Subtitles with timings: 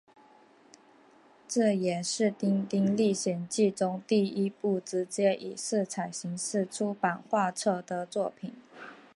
[1.47, 8.51] 这也是丁丁历险记中第一部直接以彩色形式出版画册的作品。